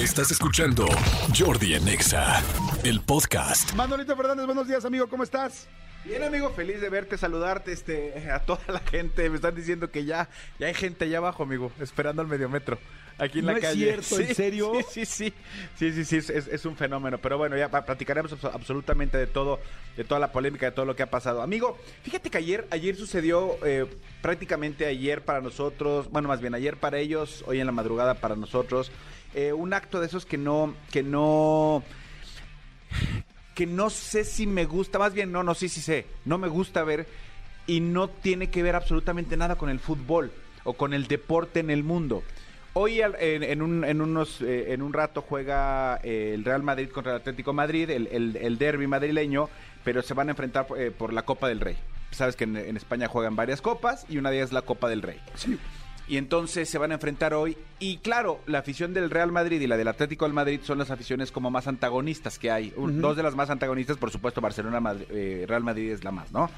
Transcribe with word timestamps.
Estás 0.00 0.30
escuchando 0.30 0.86
Jordi 1.36 1.74
en 1.74 1.86
Exa, 1.88 2.42
el 2.84 3.00
podcast. 3.00 3.74
Manolito 3.74 4.16
Fernández, 4.16 4.46
buenos 4.46 4.66
días, 4.66 4.84
amigo, 4.84 5.06
¿cómo 5.08 5.22
estás? 5.22 5.68
Bien, 6.04 6.22
amigo, 6.22 6.48
feliz 6.50 6.80
de 6.80 6.88
verte, 6.88 7.18
saludarte 7.18 7.72
este, 7.72 8.30
a 8.30 8.38
toda 8.40 8.62
la 8.68 8.78
gente. 8.80 9.28
Me 9.28 9.36
están 9.36 9.54
diciendo 9.54 9.90
que 9.90 10.06
ya, 10.06 10.30
ya 10.58 10.68
hay 10.68 10.74
gente 10.74 11.04
allá 11.04 11.18
abajo, 11.18 11.42
amigo, 11.42 11.70
esperando 11.80 12.22
al 12.22 12.28
mediometro. 12.28 12.78
Aquí 13.18 13.40
en 13.40 13.44
No 13.46 13.52
la 13.52 13.58
es 13.58 13.64
calle. 13.64 13.84
cierto, 14.00 14.18
¿en 14.20 14.34
serio? 14.34 14.72
Sí, 14.88 15.04
sí, 15.04 15.04
sí. 15.04 15.34
Sí, 15.78 15.92
sí, 15.92 16.04
sí, 16.06 16.16
es, 16.16 16.30
es- 16.30 16.48
es 16.48 16.64
un 16.64 16.74
fenómeno. 16.74 17.18
Pero 17.18 17.36
bueno, 17.36 17.54
ya 17.58 17.68
platicaremos 17.68 18.32
abso- 18.32 18.50
absolutamente 18.54 19.18
de 19.18 19.26
todo, 19.26 19.60
de 19.98 20.04
toda 20.04 20.18
la 20.18 20.32
polémica, 20.32 20.64
de 20.64 20.72
todo 20.72 20.86
lo 20.86 20.96
que 20.96 21.02
ha 21.02 21.10
pasado. 21.10 21.42
Amigo, 21.42 21.76
fíjate 22.02 22.30
que 22.30 22.38
ayer, 22.38 22.66
ayer 22.70 22.96
sucedió 22.96 23.58
eh, 23.66 23.84
prácticamente 24.22 24.86
ayer 24.86 25.22
para 25.22 25.42
nosotros, 25.42 26.10
bueno, 26.10 26.28
más 26.28 26.40
bien 26.40 26.54
ayer 26.54 26.78
para 26.78 26.96
ellos, 26.98 27.44
hoy 27.46 27.60
en 27.60 27.66
la 27.66 27.72
madrugada 27.72 28.14
para 28.14 28.36
nosotros, 28.36 28.90
eh, 29.34 29.52
un 29.52 29.72
acto 29.72 30.00
de 30.00 30.06
esos 30.06 30.26
que 30.26 30.38
no, 30.38 30.74
que 30.90 31.02
no 31.02 31.82
que 33.54 33.66
no 33.66 33.90
sé 33.90 34.24
si 34.24 34.46
me 34.46 34.64
gusta, 34.64 34.98
más 34.98 35.12
bien 35.12 35.32
no, 35.32 35.42
no, 35.42 35.54
sí, 35.54 35.68
sí 35.68 35.80
sé, 35.80 36.06
no 36.24 36.38
me 36.38 36.48
gusta 36.48 36.82
ver 36.82 37.06
y 37.66 37.80
no 37.80 38.08
tiene 38.08 38.50
que 38.50 38.62
ver 38.62 38.74
absolutamente 38.74 39.36
nada 39.36 39.56
con 39.56 39.68
el 39.68 39.80
fútbol 39.80 40.32
o 40.64 40.72
con 40.72 40.94
el 40.94 41.06
deporte 41.06 41.60
en 41.60 41.70
el 41.70 41.84
mundo. 41.84 42.22
Hoy 42.72 43.00
en, 43.00 43.14
en 43.18 43.62
un, 43.62 43.84
en 43.84 44.00
unos, 44.00 44.40
eh, 44.42 44.72
en 44.72 44.82
un 44.82 44.92
rato 44.92 45.22
juega 45.22 46.00
eh, 46.02 46.32
el 46.34 46.44
Real 46.44 46.62
Madrid 46.62 46.88
contra 46.88 47.12
el 47.12 47.18
Atlético 47.18 47.52
Madrid, 47.52 47.90
el, 47.90 48.06
el, 48.06 48.36
el 48.36 48.58
derby 48.58 48.86
madrileño, 48.86 49.48
pero 49.84 50.02
se 50.02 50.14
van 50.14 50.28
a 50.28 50.30
enfrentar 50.30 50.66
eh, 50.76 50.90
por 50.96 51.12
la 51.12 51.22
Copa 51.22 51.48
del 51.48 51.60
Rey. 51.60 51.76
Sabes 52.12 52.36
que 52.36 52.44
en, 52.44 52.56
en 52.56 52.76
España 52.76 53.08
juegan 53.08 53.36
varias 53.36 53.60
copas 53.60 54.06
y 54.08 54.18
una 54.18 54.30
de 54.30 54.36
ellas 54.36 54.50
es 54.50 54.52
la 54.52 54.62
Copa 54.62 54.88
del 54.88 55.02
Rey. 55.02 55.20
Sí. 55.34 55.58
Y 56.10 56.16
entonces 56.16 56.68
se 56.68 56.76
van 56.76 56.90
a 56.90 56.94
enfrentar 56.94 57.34
hoy. 57.34 57.56
Y 57.78 57.98
claro, 57.98 58.40
la 58.46 58.58
afición 58.58 58.92
del 58.92 59.10
Real 59.10 59.30
Madrid 59.30 59.60
y 59.60 59.68
la 59.68 59.76
del 59.76 59.86
Atlético 59.86 60.24
del 60.24 60.34
Madrid 60.34 60.58
son 60.64 60.76
las 60.78 60.90
aficiones 60.90 61.30
como 61.30 61.52
más 61.52 61.68
antagonistas 61.68 62.36
que 62.38 62.50
hay. 62.50 62.74
Dos 62.76 63.16
de 63.16 63.22
las 63.22 63.36
más 63.36 63.48
antagonistas, 63.48 63.96
por 63.96 64.10
supuesto, 64.10 64.40
Barcelona, 64.40 64.80
Madri- 64.80 65.06
eh, 65.10 65.44
Real 65.48 65.62
Madrid 65.62 65.92
es 65.92 66.02
la 66.02 66.10
más, 66.10 66.32
¿no? 66.32 66.50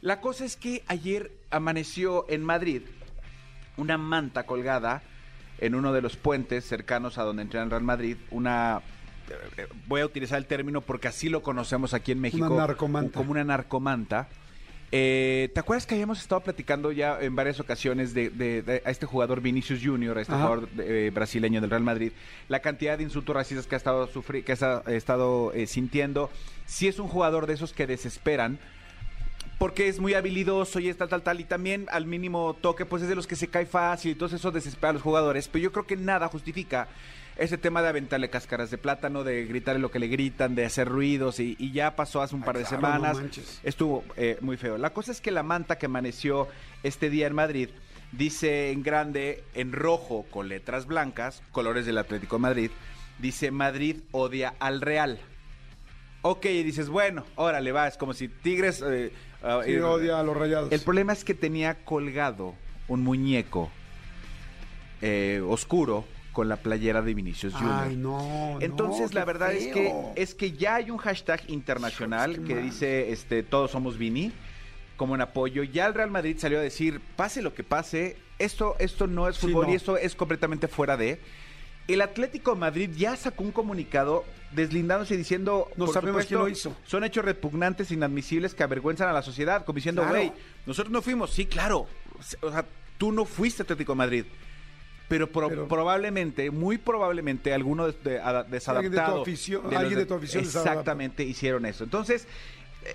La 0.00 0.20
cosa 0.20 0.44
es 0.44 0.56
que 0.56 0.82
ayer 0.88 1.30
amaneció 1.50 2.26
en 2.28 2.44
Madrid 2.44 2.82
una 3.76 3.98
manta 3.98 4.46
colgada 4.46 5.02
en 5.58 5.76
uno 5.76 5.92
de 5.92 6.02
los 6.02 6.16
puentes 6.16 6.64
cercanos 6.66 7.18
a 7.18 7.22
donde 7.22 7.42
entrena 7.42 7.62
el 7.64 7.70
Real 7.70 7.84
Madrid. 7.84 8.16
Una. 8.32 8.82
eh, 9.58 9.68
Voy 9.86 10.00
a 10.00 10.06
utilizar 10.06 10.38
el 10.38 10.46
término 10.46 10.80
porque 10.80 11.06
así 11.06 11.28
lo 11.28 11.40
conocemos 11.44 11.94
aquí 11.94 12.10
en 12.10 12.20
México. 12.20 12.56
narcomanta. 12.56 13.16
Como 13.20 13.30
una 13.30 13.44
narcomanta. 13.44 14.28
Eh, 14.94 15.48
¿Te 15.54 15.60
acuerdas 15.60 15.86
que 15.86 15.94
habíamos 15.94 16.20
estado 16.20 16.42
platicando 16.42 16.92
ya 16.92 17.18
en 17.18 17.34
varias 17.34 17.58
ocasiones 17.60 18.12
de, 18.12 18.28
de- 18.28 18.60
de- 18.60 18.82
a 18.84 18.90
este 18.90 19.06
jugador 19.06 19.40
Vinicius 19.40 19.80
Junior, 19.82 20.18
a 20.18 20.20
este 20.20 20.34
Ajá. 20.34 20.42
jugador 20.44 20.68
eh, 20.78 21.10
brasileño 21.14 21.62
del 21.62 21.70
Real 21.70 21.82
Madrid, 21.82 22.12
la 22.50 22.60
cantidad 22.60 22.98
de 22.98 23.04
insultos 23.04 23.34
racistas 23.34 23.66
que 23.66 23.74
ha 23.74 23.78
estado 23.78 24.06
sufri 24.06 24.42
que 24.42 24.52
ha 24.52 24.82
estado 24.92 25.50
eh, 25.54 25.66
sintiendo? 25.66 26.30
Si 26.66 26.88
es 26.88 26.98
un 26.98 27.08
jugador 27.08 27.46
de 27.46 27.54
esos 27.54 27.72
que 27.72 27.86
desesperan, 27.86 28.58
porque 29.58 29.88
es 29.88 29.98
muy 29.98 30.12
habilidoso 30.12 30.78
y 30.78 30.88
es 30.90 30.98
tal, 30.98 31.08
tal, 31.08 31.22
tal, 31.22 31.40
y 31.40 31.44
también 31.44 31.86
al 31.90 32.04
mínimo 32.04 32.54
toque, 32.60 32.84
pues 32.84 33.02
es 33.02 33.08
de 33.08 33.14
los 33.14 33.26
que 33.26 33.36
se 33.36 33.48
cae 33.48 33.64
fácil 33.64 34.10
y 34.10 34.14
todo 34.14 34.34
eso 34.36 34.50
desespera 34.50 34.90
a 34.90 34.92
los 34.92 35.02
jugadores, 35.02 35.48
pero 35.48 35.62
yo 35.62 35.72
creo 35.72 35.86
que 35.86 35.96
nada 35.96 36.28
justifica 36.28 36.88
ese 37.36 37.58
tema 37.58 37.82
de 37.82 37.88
aventarle 37.88 38.30
cáscaras 38.30 38.70
de 38.70 38.78
plátano, 38.78 39.24
de 39.24 39.44
gritarle 39.46 39.80
lo 39.80 39.90
que 39.90 39.98
le 39.98 40.08
gritan, 40.08 40.54
de 40.54 40.64
hacer 40.64 40.88
ruidos, 40.88 41.40
y, 41.40 41.56
y 41.58 41.72
ya 41.72 41.96
pasó 41.96 42.22
hace 42.22 42.34
un 42.34 42.42
Ay, 42.42 42.46
par 42.46 42.58
de 42.58 42.64
claro, 42.64 42.76
semanas, 42.76 43.18
estuvo 43.62 44.04
eh, 44.16 44.36
muy 44.40 44.56
feo. 44.56 44.78
La 44.78 44.90
cosa 44.90 45.12
es 45.12 45.20
que 45.20 45.30
la 45.30 45.42
manta 45.42 45.78
que 45.78 45.86
amaneció 45.86 46.48
este 46.82 47.10
día 47.10 47.26
en 47.26 47.34
Madrid 47.34 47.68
dice 48.12 48.70
en 48.72 48.82
grande, 48.82 49.42
en 49.54 49.72
rojo, 49.72 50.26
con 50.30 50.48
letras 50.48 50.86
blancas, 50.86 51.42
colores 51.52 51.86
del 51.86 51.96
Atlético 51.98 52.36
de 52.36 52.42
Madrid, 52.42 52.70
dice 53.18 53.50
Madrid 53.50 54.00
odia 54.10 54.54
al 54.60 54.80
Real. 54.82 55.18
Ok, 56.20 56.44
y 56.46 56.62
dices, 56.62 56.88
bueno, 56.88 57.24
órale, 57.36 57.72
va, 57.72 57.88
es 57.88 57.96
como 57.96 58.12
si 58.12 58.28
Tigres... 58.28 58.82
eh, 58.86 59.12
ah, 59.42 59.62
Sí, 59.64 59.72
eh, 59.72 59.82
odia 59.82 60.20
a 60.20 60.22
los 60.22 60.36
rayados. 60.36 60.70
el 60.70 60.80
problema 60.80 61.12
es 61.14 61.24
que 61.24 61.34
tenía 61.34 61.84
colgado 61.84 62.54
un 62.88 63.02
muñeco 63.02 63.70
eh, 65.00 65.42
oscuro 65.48 66.04
con 66.32 66.48
la 66.48 66.56
playera 66.56 67.02
de 67.02 67.14
Vinicius 67.14 67.54
Junior. 67.54 67.84
Ay, 67.88 67.96
no. 67.96 68.58
Entonces, 68.60 69.12
no, 69.12 69.20
la 69.20 69.24
verdad 69.24 69.52
es 69.52 69.72
que 69.72 69.94
es 70.16 70.34
que 70.34 70.52
ya 70.52 70.76
hay 70.76 70.90
un 70.90 70.98
hashtag 70.98 71.42
internacional 71.48 72.42
que 72.44 72.56
dice 72.56 73.12
este 73.12 73.42
todos 73.42 73.70
somos 73.70 73.98
Vini 73.98 74.32
como 74.96 75.14
en 75.14 75.20
apoyo. 75.20 75.62
Ya 75.62 75.86
el 75.86 75.94
Real 75.94 76.10
Madrid 76.10 76.36
salió 76.38 76.58
a 76.58 76.62
decir, 76.62 77.00
pase 77.16 77.42
lo 77.42 77.54
que 77.54 77.64
pase, 77.64 78.16
esto 78.38 78.76
esto 78.78 79.06
no 79.06 79.28
es 79.28 79.36
Sí, 79.36 79.46
fútbol 79.46 79.66
no. 79.66 79.72
y 79.72 79.76
esto 79.76 79.96
es 79.96 80.14
completamente 80.14 80.68
fuera 80.68 80.96
de. 80.96 81.20
El 81.88 82.00
Atlético 82.00 82.54
de 82.54 82.60
Madrid 82.60 82.90
ya 82.96 83.16
sacó 83.16 83.42
un 83.42 83.50
comunicado 83.50 84.24
deslindándose 84.52 85.14
y 85.14 85.16
diciendo, 85.16 85.68
No 85.76 85.88
sabemos 85.88 86.26
quién 86.26 86.38
lo 86.38 86.48
hizo. 86.48 86.74
Son 86.86 87.02
hechos 87.04 87.24
repugnantes, 87.24 87.90
inadmisibles 87.90 88.54
que 88.54 88.62
avergüenzan 88.62 89.08
a 89.08 89.12
la 89.12 89.22
sociedad, 89.22 89.64
como 89.64 89.76
diciendo, 89.76 90.02
Claro. 90.02 90.16
güey, 90.16 90.32
nosotros 90.64 90.92
no 90.92 91.02
fuimos, 91.02 91.30
sí, 91.32 91.44
claro. 91.46 91.88
O 92.40 92.50
sea, 92.52 92.64
tú 92.98 93.10
no 93.10 93.24
fuiste 93.24 93.64
Atlético 93.64 93.92
de 93.92 93.96
Madrid. 93.96 94.24
Pero, 95.12 95.26
pro- 95.30 95.48
Pero- 95.50 95.68
probablemente, 95.68 96.50
muy 96.50 96.78
probablemente, 96.78 97.52
alguno 97.52 97.86
de, 97.86 97.94
de- 98.02 98.18
ada- 98.20 98.44
desadaptado. 98.44 98.78
Alguien 98.78 98.92
de 98.92 99.14
tu 99.14 99.20
afición- 99.22 99.62
los 99.64 99.74
alguien 99.74 99.98
de 99.98 100.06
tu 100.06 100.14
afición. 100.14 100.42
Exactamente, 100.42 101.22
hicieron 101.22 101.66
eso. 101.66 101.84
Entonces, 101.84 102.26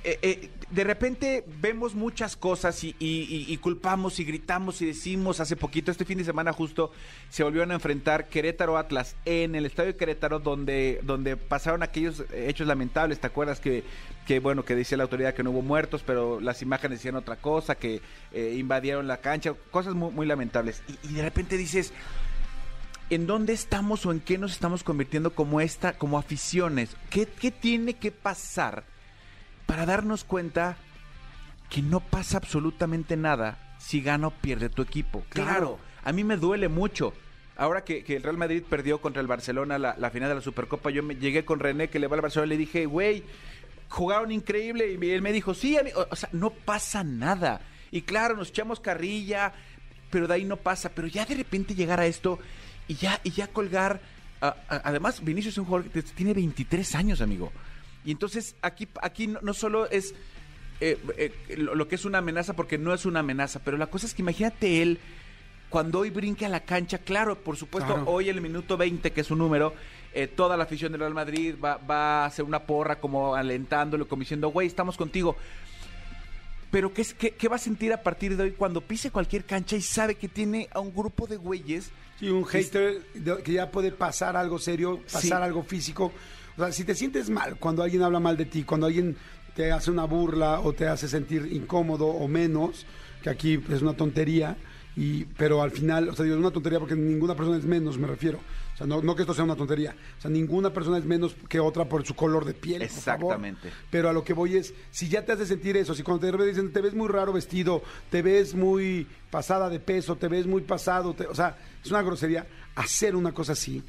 eh, 0.04 0.20
eh, 0.22 0.50
de 0.70 0.84
repente 0.84 1.46
vemos 1.62 1.96
muchas 1.96 2.36
cosas 2.36 2.84
y, 2.84 3.58
culpamos 3.62 4.20
y 4.20 4.26
gritamos 4.26 4.82
y 4.82 4.88
decimos. 4.88 5.40
Hace 5.40 5.56
poquito, 5.56 5.92
este 5.92 6.04
fin 6.06 6.18
de 6.18 6.26
semana 6.26 6.52
justo, 6.52 6.92
se 7.30 7.44
volvieron 7.44 7.72
a 7.72 7.76
enfrentar 7.76 8.28
Querétaro 8.28 8.78
Atlas 8.78 9.16
en 9.26 9.56
el 9.56 9.66
estadio 9.66 9.94
de 9.94 9.98
Querétaro, 9.98 10.40
donde, 10.40 11.00
donde 11.04 11.38
pasaron 11.38 11.84
aquellos 11.84 12.24
hechos 12.34 12.68
lamentables. 12.68 13.20
¿Te 13.20 13.28
acuerdas 13.28 13.60
que, 13.60 13.84
que 14.26 14.40
bueno, 14.40 14.66
que 14.66 14.76
decía 14.76 14.98
la 14.98 15.04
autoridad 15.04 15.34
que 15.34 15.44
no 15.44 15.52
hubo 15.52 15.62
muertos, 15.62 16.04
pero 16.06 16.42
las 16.42 16.62
imágenes 16.62 17.00
decían 17.00 17.16
otra 17.16 17.38
cosa, 17.38 17.76
que 17.76 18.02
eh, 18.34 18.56
invadieron 18.58 19.08
la 19.08 19.18
cancha, 19.18 19.54
cosas 19.72 19.96
muy, 19.96 20.12
muy 20.12 20.28
lamentables. 20.28 20.84
Y, 20.88 21.12
y 21.12 21.14
de 21.14 21.22
repente 21.22 21.56
dices, 21.56 21.94
¿en 23.10 23.26
dónde 23.26 23.54
estamos 23.54 24.06
o 24.06 24.12
en 24.12 24.20
qué 24.20 24.38
nos 24.38 24.52
estamos 24.52 24.84
convirtiendo 24.84 25.34
como 25.34 25.62
esta, 25.62 25.98
como 25.98 26.18
aficiones? 26.18 26.98
¿Qué, 27.10 27.26
qué 27.26 27.52
tiene 27.52 27.94
que 27.94 28.12
pasar 28.12 28.84
para 29.68 29.86
darnos 29.86 30.24
cuenta 30.24 30.76
que 31.70 31.82
no 31.84 32.00
pasa 32.00 32.38
absolutamente 32.38 33.16
nada 33.16 33.76
si 33.78 34.02
gana 34.02 34.28
o 34.28 34.32
pierde 34.32 34.70
tu 34.70 34.82
equipo? 34.82 35.24
Claro. 35.30 35.50
Claro, 35.50 35.80
a 36.04 36.12
mí 36.12 36.24
me 36.24 36.38
duele 36.38 36.68
mucho. 36.70 37.14
Ahora 37.56 37.84
que, 37.84 38.04
que 38.04 38.16
el 38.16 38.24
Real 38.24 38.38
Madrid 38.38 38.64
perdió 38.68 39.00
contra 39.02 39.22
el 39.22 39.28
Barcelona 39.28 39.78
la, 39.78 39.96
la 39.98 40.10
final 40.10 40.30
de 40.30 40.36
la 40.36 40.42
Supercopa, 40.42 40.90
yo 40.90 41.04
me 41.04 41.16
llegué 41.16 41.44
con 41.46 41.60
René 41.60 41.90
que 41.90 42.00
le 42.00 42.08
va 42.08 42.16
al 42.16 42.22
Barcelona 42.22 42.48
y 42.54 42.56
le 42.56 42.58
dije, 42.58 42.86
güey, 42.86 43.24
jugaron 43.90 44.32
increíble. 44.32 44.92
Y 45.00 45.10
él 45.12 45.22
me 45.22 45.32
dijo, 45.34 45.54
sí, 45.54 45.76
ami- 45.76 45.94
o, 45.96 46.08
o 46.10 46.16
sea, 46.16 46.30
no 46.34 46.52
pasa 46.52 47.04
nada. 47.04 47.62
Y 47.92 48.02
claro, 48.04 48.36
nos 48.36 48.50
echamos 48.50 48.80
carrilla, 48.80 49.54
pero 50.12 50.28
de 50.28 50.36
ahí 50.36 50.46
no 50.46 50.58
pasa. 50.58 50.90
Pero 50.90 51.08
ya 51.08 51.26
de 51.26 51.36
repente 51.36 51.74
llegar 51.74 52.00
a 52.00 52.06
esto 52.06 52.38
y 52.88 52.94
ya, 52.96 53.20
y 53.24 53.32
ya 53.32 53.48
colgar. 53.48 54.02
a- 54.40 54.56
a- 54.70 54.82
además, 54.84 55.24
Vinicius 55.24 55.56
es 55.56 55.58
un 55.58 55.66
jugador 55.66 55.90
que 55.90 56.04
tiene 56.04 56.34
23 56.36 56.94
años, 56.96 57.22
amigo. 57.22 57.52
Y 58.08 58.12
entonces 58.12 58.56
aquí, 58.62 58.88
aquí 59.02 59.28
no, 59.28 59.40
no 59.42 59.54
solo 59.54 59.88
es 59.90 60.16
eh, 60.80 60.98
eh, 61.18 61.58
lo, 61.58 61.88
que 61.90 61.96
es 61.96 62.06
una 62.06 62.20
amenaza, 62.20 62.54
porque 62.56 62.78
no 62.78 62.94
es 62.94 63.06
una 63.06 63.20
amenaza, 63.20 63.60
pero 63.66 63.76
la 63.78 63.88
cosa 63.88 64.06
es 64.08 64.14
que 64.14 64.22
imagínate 64.22 64.82
él 64.82 64.98
cuando 65.70 66.00
hoy 66.00 66.10
brinque 66.10 66.46
a 66.46 66.50
la 66.50 66.62
cancha, 66.62 67.00
claro, 67.00 67.36
por 67.44 67.58
supuesto, 67.58 67.94
Claro. 67.96 68.10
hoy 68.10 68.30
el 68.30 68.40
minuto 68.40 68.78
20, 68.78 69.12
que 69.12 69.20
es 69.22 69.30
un 69.30 69.40
número, 69.40 69.74
eh, 70.14 70.28
toda 70.28 70.56
la 70.56 70.64
afición 70.64 70.94
del 70.94 71.02
Real 71.02 71.14
Madrid 71.14 71.56
va, 71.62 71.76
va 71.76 72.24
a 72.24 72.26
hacer 72.28 72.46
una 72.46 72.64
porra 72.64 72.98
como 73.02 73.36
alentándolo, 73.36 74.08
como 74.08 74.22
diciendo, 74.22 74.48
güey, 74.48 74.68
estamos 74.68 74.96
contigo. 74.96 75.36
Pero 76.72 76.94
¿qué, 76.94 77.02
es- 77.02 77.14
qué, 77.14 77.32
qué 77.32 77.48
va 77.50 77.58
a 77.58 77.60
sentir 77.60 77.92
a 77.94 78.04
partir 78.04 78.36
de 78.38 78.44
hoy 78.44 78.52
cuando 78.52 78.80
pise 78.82 79.12
cualquier 79.12 79.44
cancha 79.46 79.76
y 79.76 79.82
sabe 79.82 80.16
que 80.16 80.28
tiene 80.30 80.68
a 80.72 80.80
un 80.80 80.94
grupo 80.94 81.28
de 81.28 81.38
güeyes? 81.38 81.92
Sí, 82.20 82.30
un 82.30 82.46
hater 82.46 83.02
que 83.44 83.52
ya 83.54 83.70
puede 83.72 83.92
pasar 83.92 84.36
algo 84.38 84.60
serio, 84.60 85.02
pasar 85.04 85.22
Sí. 85.22 85.32
algo 85.34 85.64
físico. 85.64 86.12
O 86.58 86.62
sea, 86.64 86.72
si 86.72 86.84
te 86.84 86.96
sientes 86.96 87.30
mal 87.30 87.58
cuando 87.58 87.84
alguien 87.84 88.02
habla 88.04 88.20
mal 88.20 88.36
de 88.36 88.46
ti, 88.46 88.64
cuando 88.64 88.88
alguien 88.88 89.16
te 89.56 89.72
hace 89.72 89.92
una 89.92 90.06
burla 90.06 90.60
o 90.62 90.74
te 90.74 90.88
hace 90.88 91.08
sentir 91.08 91.48
incómodo 91.52 92.08
o 92.08 92.28
menos, 92.28 92.86
que 93.22 93.30
aquí 93.30 93.60
es 93.70 93.82
una 93.82 93.94
tontería, 93.94 94.58
y, 94.96 95.26
pero 95.26 95.62
al 95.62 95.70
final, 95.72 96.10
o 96.10 96.16
sea, 96.16 96.24
digo, 96.24 96.36
es 96.36 96.40
una 96.42 96.50
tontería 96.52 96.80
porque 96.80 96.96
ninguna 96.96 97.36
persona 97.36 97.58
es 97.58 97.66
menos, 97.66 97.98
me 98.00 98.08
refiero. 98.08 98.40
O 98.74 98.78
sea, 98.78 98.88
no, 98.88 99.02
no 99.02 99.16
que 99.16 99.22
esto 99.24 99.34
sea 99.34 99.44
una 99.44 99.56
tontería. 99.56 99.96
O 100.18 100.22
sea, 100.22 100.30
ninguna 100.32 100.72
persona 100.74 100.98
es 100.98 101.06
menos 101.06 101.36
que 101.50 101.60
otra 101.60 101.86
por 101.86 102.06
su 102.06 102.16
color 102.16 102.46
de 102.46 102.54
piel. 102.56 102.80
por 102.82 102.90
favor. 102.90 103.34
Exactamente. 103.36 103.72
Pero 103.92 104.10
a 104.10 104.14
lo 104.14 104.24
que 104.24 104.34
voy 104.34 104.56
es, 104.58 104.74
si 104.92 105.08
ya 105.08 105.24
te 105.24 105.32
hace 105.34 105.46
sentir 105.46 105.78
eso, 105.78 105.94
si 105.94 106.02
cuando 106.04 106.32
te 106.36 106.46
dicen, 106.46 106.72
te 106.72 106.82
ves 106.82 106.96
muy 106.96 107.08
raro 107.08 107.32
vestido, 107.34 107.84
te 108.10 108.22
ves 108.24 108.56
muy 108.56 109.06
pasada 109.30 109.70
de 109.70 109.80
peso, 109.80 110.16
te 110.16 110.28
ves 110.28 110.48
muy 110.48 110.62
pasado, 110.62 111.14
te- 111.14 111.28
o 111.28 111.36
sea, 111.36 111.58
es 111.84 111.90
una 111.92 112.02
grosería, 112.02 112.48
hacer 112.76 113.16
una 113.16 113.34
cosa 113.34 113.54
así, 113.54 113.84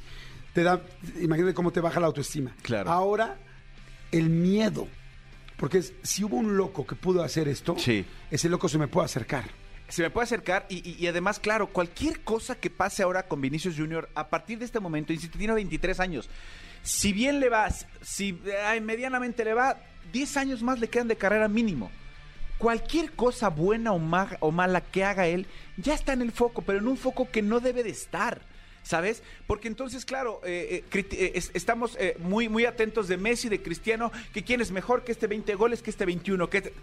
te 0.53 0.63
da, 0.63 0.81
imagínate 1.21 1.53
cómo 1.53 1.71
te 1.71 1.79
baja 1.81 1.99
la 1.99 2.07
autoestima. 2.07 2.55
Claro. 2.61 2.89
Ahora, 2.91 3.37
el 4.11 4.29
miedo, 4.29 4.87
porque 5.57 5.79
es, 5.79 5.93
si 6.03 6.23
hubo 6.23 6.37
un 6.37 6.57
loco 6.57 6.85
que 6.87 6.95
pudo 6.95 7.23
hacer 7.23 7.47
esto, 7.47 7.75
Sí. 7.77 8.05
ese 8.31 8.49
loco 8.49 8.67
se 8.69 8.77
me 8.77 8.87
puede 8.87 9.05
acercar. 9.05 9.45
se 9.89 10.03
me 10.03 10.11
puede 10.11 10.25
acercar 10.25 10.67
y, 10.69 10.87
y- 10.87 10.97
y 11.03 11.07
además, 11.07 11.39
claro, 11.39 11.65
cualquier 11.67 12.19
cosa 12.21 12.53
que 12.53 12.69
pase 12.69 13.01
ahora 13.01 13.23
con 13.27 13.41
Vinicius 13.41 13.75
Junior 13.75 14.07
a 14.13 14.29
partir 14.29 14.59
de 14.59 14.65
este 14.65 14.79
momento, 14.79 15.13
insisto, 15.13 15.35
tiene 15.39 15.53
23 15.55 15.99
años. 15.99 16.29
Si 16.83 17.11
bien 17.11 17.39
le 17.39 17.49
va, 17.49 17.67
si 18.01 18.39
ay, 18.67 18.81
medianamente 18.81 19.43
le 19.43 19.55
va, 19.55 19.77
10 20.13 20.37
años 20.37 20.61
más 20.61 20.79
le 20.79 20.89
quedan 20.89 21.07
de 21.07 21.15
carrera 21.15 21.47
mínimo. 21.47 21.89
Cualquier 22.59 23.13
cosa 23.13 23.49
buena 23.49 23.91
o, 23.93 23.97
ma- 23.97 24.37
o 24.41 24.51
mala 24.51 24.81
que 24.81 25.03
haga 25.03 25.25
él 25.25 25.47
ya 25.77 25.95
está 25.95 26.13
en 26.13 26.21
el 26.21 26.31
foco, 26.33 26.61
pero 26.61 26.77
en 26.77 26.87
un 26.87 26.95
foco 26.97 27.31
que 27.31 27.41
no 27.41 27.59
debe 27.59 27.81
de 27.83 27.89
estar. 27.89 28.41
¿Sabes? 28.83 29.21
Porque 29.45 29.67
entonces, 29.67 30.05
claro, 30.05 30.41
eh, 30.43 30.83
eh, 30.93 31.05
eh, 31.11 31.31
es- 31.35 31.51
estamos 31.53 31.95
eh, 31.99 32.15
muy, 32.19 32.49
muy 32.49 32.65
atentos 32.65 33.07
de 33.07 33.17
Messi, 33.17 33.49
de 33.49 33.61
Cristiano, 33.61 34.11
que 34.33 34.43
quién 34.43 34.61
es 34.61 34.71
mejor 34.71 35.03
que 35.03 35.11
este 35.11 35.27
20 35.27 35.53
goles, 35.55 35.81
que 35.83 35.89
este 35.91 36.05
21, 36.05 36.49
que 36.49 36.57
este- 36.59 36.73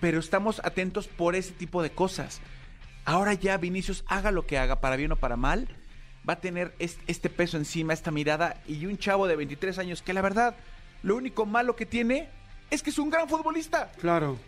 pero 0.00 0.18
estamos 0.18 0.60
atentos 0.64 1.06
por 1.06 1.36
ese 1.36 1.52
tipo 1.52 1.82
de 1.82 1.90
cosas. 1.90 2.40
Ahora 3.04 3.34
ya 3.34 3.56
Vinicius, 3.56 4.04
haga 4.06 4.32
lo 4.32 4.46
que 4.46 4.58
haga, 4.58 4.80
para 4.80 4.96
bien 4.96 5.12
o 5.12 5.16
para 5.16 5.36
mal, 5.36 5.68
va 6.28 6.34
a 6.34 6.40
tener 6.40 6.74
es- 6.78 6.98
este 7.06 7.30
peso 7.30 7.56
encima, 7.56 7.92
esta 7.92 8.10
mirada, 8.10 8.60
y 8.66 8.84
un 8.86 8.98
chavo 8.98 9.26
de 9.26 9.36
23 9.36 9.78
años 9.78 10.02
que 10.02 10.12
la 10.12 10.22
verdad, 10.22 10.56
lo 11.02 11.16
único 11.16 11.46
malo 11.46 11.76
que 11.76 11.86
tiene 11.86 12.28
es 12.70 12.82
que 12.82 12.90
es 12.90 12.98
un 12.98 13.10
gran 13.10 13.28
futbolista. 13.28 13.92
Claro. 14.00 14.38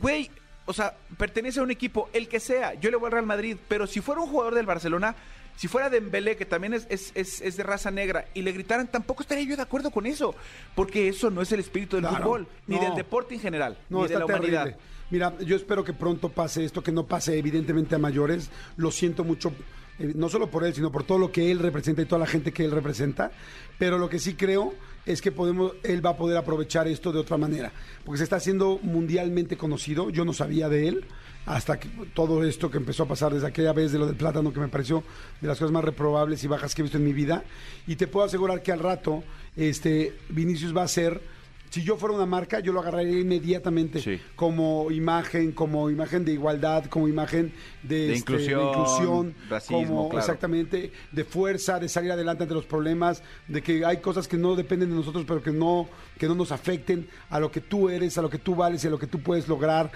Güey, 0.00 0.30
o 0.66 0.72
sea, 0.72 0.96
pertenece 1.16 1.60
a 1.60 1.62
un 1.62 1.70
equipo, 1.70 2.08
el 2.12 2.28
que 2.28 2.40
sea. 2.40 2.74
Yo 2.74 2.90
le 2.90 2.96
voy 2.96 3.06
al 3.06 3.12
Real 3.12 3.26
Madrid, 3.26 3.56
pero 3.68 3.86
si 3.86 4.00
fuera 4.00 4.20
un 4.20 4.28
jugador 4.28 4.54
del 4.54 4.66
Barcelona, 4.66 5.14
si 5.58 5.68
fuera 5.68 5.90
Dembélé, 5.90 6.36
que 6.36 6.46
también 6.46 6.72
es, 6.72 6.86
es, 6.88 7.10
es- 7.14 7.40
es 7.42 7.56
de 7.56 7.62
raza 7.64 7.90
negra, 7.90 8.26
y 8.32 8.42
le 8.42 8.52
gritaran, 8.52 8.86
tampoco 8.86 9.22
estaría 9.22 9.44
yo 9.44 9.56
de 9.56 9.62
acuerdo 9.62 9.90
con 9.90 10.06
eso. 10.06 10.34
Porque 10.74 11.08
eso 11.08 11.30
no 11.30 11.42
es 11.42 11.50
el 11.52 11.60
espíritu 11.60 11.96
del 11.96 12.06
Claro, 12.06 12.24
fútbol, 12.24 12.46
ni 12.68 12.76
no. 12.76 12.82
del 12.82 12.94
deporte 12.94 13.34
en 13.34 13.40
general, 13.40 13.76
No, 13.90 13.98
ni 13.98 14.04
está 14.04 14.14
de 14.14 14.18
la 14.20 14.24
humanidad. 14.26 14.62
terrible. 14.64 14.82
Mira, 15.10 15.34
yo 15.40 15.56
espero 15.56 15.82
que 15.84 15.92
pronto 15.92 16.28
pase 16.28 16.64
esto, 16.64 16.82
que 16.82 16.92
no 16.92 17.06
pase 17.06 17.36
evidentemente 17.38 17.94
a 17.94 17.98
mayores. 17.98 18.50
Lo 18.76 18.90
siento 18.90 19.24
mucho, 19.24 19.52
eh, 19.98 20.12
no 20.14 20.28
solo 20.28 20.50
por 20.50 20.64
él, 20.64 20.74
sino 20.74 20.90
por 20.90 21.04
todo 21.04 21.18
lo 21.18 21.32
que 21.32 21.50
él 21.50 21.58
representa 21.58 22.02
y 22.02 22.06
toda 22.06 22.20
la 22.20 22.26
gente 22.26 22.52
que 22.52 22.64
él 22.64 22.70
representa. 22.70 23.30
Pero 23.78 23.98
lo 23.98 24.08
que 24.08 24.18
sí 24.18 24.34
creo 24.34 24.74
es 25.06 25.22
que 25.22 25.32
podemos, 25.32 25.72
él 25.82 26.04
va 26.04 26.10
a 26.10 26.16
poder 26.16 26.36
aprovechar 26.36 26.88
esto 26.88 27.12
de 27.12 27.20
otra 27.20 27.36
manera, 27.36 27.72
porque 28.04 28.18
se 28.18 28.24
está 28.24 28.36
haciendo 28.36 28.78
mundialmente 28.82 29.56
conocido. 29.56 30.10
Yo 30.10 30.24
no 30.24 30.32
sabía 30.32 30.68
de 30.68 30.88
él 30.88 31.04
hasta 31.46 31.80
que 31.80 31.88
todo 32.14 32.44
esto 32.44 32.70
que 32.70 32.76
empezó 32.76 33.04
a 33.04 33.08
pasar 33.08 33.32
desde 33.32 33.46
aquella 33.46 33.72
vez 33.72 33.90
de 33.90 33.98
lo 33.98 34.06
del 34.06 34.16
plátano 34.16 34.52
que 34.52 34.60
me 34.60 34.68
pareció 34.68 35.02
de 35.40 35.48
las 35.48 35.58
cosas 35.58 35.72
más 35.72 35.82
reprobables 35.82 36.44
y 36.44 36.46
bajas 36.46 36.74
que 36.74 36.82
he 36.82 36.84
visto 36.84 36.98
en 36.98 37.04
mi 37.04 37.14
vida. 37.14 37.42
Y 37.86 37.96
te 37.96 38.06
puedo 38.06 38.26
asegurar 38.26 38.62
que 38.62 38.70
al 38.70 38.80
rato, 38.80 39.24
este, 39.56 40.14
Vinicius 40.28 40.76
va 40.76 40.82
a 40.82 40.88
ser 40.88 41.22
si 41.70 41.82
yo 41.82 41.96
fuera 41.96 42.14
una 42.14 42.26
marca, 42.26 42.60
yo 42.60 42.72
lo 42.72 42.80
agarraría 42.80 43.18
inmediatamente 43.20 44.00
Sí. 44.00 44.20
como 44.36 44.90
imagen, 44.90 45.52
como 45.52 45.90
imagen 45.90 46.24
de 46.24 46.32
igualdad, 46.32 46.86
como 46.86 47.08
imagen 47.08 47.52
de, 47.82 47.96
De 48.08 48.12
este, 48.14 48.18
inclusión, 48.18 48.68
inclusión, 48.68 49.34
racismo, 49.50 49.86
como 49.86 50.08
claro. 50.08 50.18
exactamente 50.20 50.92
de 51.12 51.24
fuerza, 51.24 51.78
de 51.78 51.88
salir 51.88 52.12
adelante 52.12 52.44
ante 52.44 52.54
los 52.54 52.64
problemas, 52.66 53.22
de 53.48 53.62
que 53.62 53.84
hay 53.84 53.98
cosas 53.98 54.28
que 54.28 54.36
no 54.36 54.56
dependen 54.56 54.90
de 54.90 54.96
nosotros, 54.96 55.24
pero 55.26 55.42
que 55.42 55.52
no 55.52 55.88
que 56.18 56.26
no 56.26 56.34
nos 56.34 56.50
afecten 56.50 57.08
a 57.30 57.38
lo 57.38 57.50
que 57.52 57.60
tú 57.60 57.88
eres, 57.88 58.18
a 58.18 58.22
lo 58.22 58.28
que 58.30 58.38
tú 58.38 58.56
vales 58.56 58.82
y 58.82 58.88
a 58.88 58.90
lo 58.90 58.98
que 58.98 59.06
tú 59.06 59.20
puedes 59.20 59.46
lograr. 59.46 59.92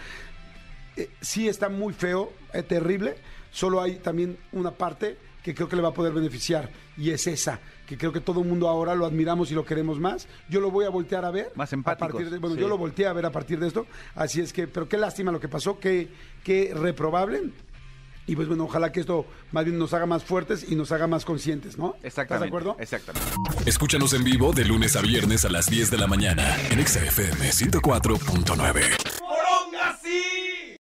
Eh, 0.97 1.09
sí 1.21 1.49
está 1.49 1.69
muy 1.69 1.93
feo, 1.95 2.33
es 2.53 2.67
terrible. 2.69 3.17
Solo 3.51 3.81
hay 3.81 3.97
también 3.97 4.37
una 4.53 4.71
parte 4.73 5.17
que 5.43 5.55
creo 5.55 5.69
que 5.69 5.77
le 5.77 5.83
va 5.83 5.89
a 5.89 5.95
poder 5.95 6.13
beneficiar 6.13 6.71
y 6.97 7.11
es 7.11 7.27
esa, 7.27 7.59
que 7.87 7.99
creo 7.99 8.13
que 8.13 8.21
todo 8.21 8.41
el 8.43 8.49
mundo 8.49 8.69
ahora 8.69 8.95
lo 8.95 9.05
admiramos 9.07 9.51
y 9.51 9.55
lo 9.55 9.65
queremos 9.65 9.99
más. 9.99 10.29
Yo 10.49 10.61
lo 10.61 10.71
voy 10.71 10.85
a 10.85 10.89
voltear 10.91 11.25
a 11.25 11.31
ver. 11.31 11.51
Más 11.57 11.73
a 11.73 11.77
empáticos, 11.77 12.13
partir 12.13 12.31
de- 12.31 12.39
bueno, 12.39 12.55
sí. 12.57 12.61
yo 12.63 12.69
lo 12.69 12.79
volteé 12.79 13.07
a 13.07 13.13
ver 13.13 13.27
a 13.27 13.31
partir 13.33 13.59
de 13.59 13.67
esto. 13.67 13.87
Así 14.15 14.41
es 14.41 14.53
que, 14.53 14.67
pero 14.69 14.89
qué 14.89 14.97
lástima 14.99 15.33
lo 15.33 15.41
que 15.41 15.49
pasó, 15.49 15.79
qué, 15.81 16.09
qué 16.45 16.73
reprobable. 16.75 17.43
Y 18.25 18.37
pues 18.37 18.47
bueno, 18.47 18.65
ojalá 18.65 18.93
que 18.93 19.01
esto 19.01 19.27
más 19.51 19.65
bien 19.65 19.77
nos 19.79 19.93
haga 19.95 20.07
más 20.07 20.23
fuertes 20.23 20.65
y 20.71 20.77
nos 20.77 20.93
haga 20.93 21.09
más 21.09 21.25
conscientes, 21.25 21.77
¿no? 21.77 21.97
¿Estás 21.97 22.03
de 22.03 22.09
Exactamente. 22.09 22.47
acuerdo? 22.47 22.77
Exactamente. 22.79 23.29
Escúchanos 23.67 24.13
en 24.13 24.23
vivo 24.23 24.53
de 24.53 24.65
lunes 24.65 24.95
a 24.95 25.01
viernes 25.01 25.45
a 25.45 25.49
las 25.49 25.67
10 25.69 25.91
de 25.91 25.99
la 25.99 26.07
mañana 26.07 26.57
en 26.71 26.79
Exa 26.79 27.05
FM 27.05 27.51
104.9. 27.51 29.12